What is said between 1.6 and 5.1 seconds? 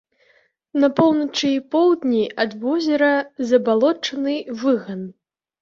поўдні ад возера забалочаны выган.